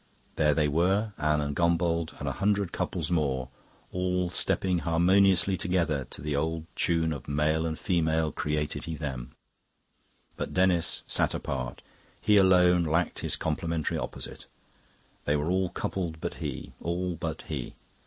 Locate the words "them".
8.95-9.35